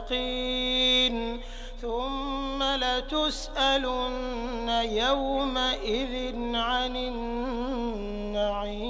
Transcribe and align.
اليقين 0.00 1.40
ثم 1.80 2.62
لتسألن 2.62 3.88
يومئذ 4.84 6.34
عن 6.54 6.96
النعيم. 6.96 8.89